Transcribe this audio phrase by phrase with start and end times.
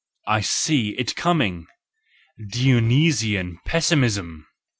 [0.25, 1.67] I see it coming!—
[2.49, 4.47] Dionysian pessimism.)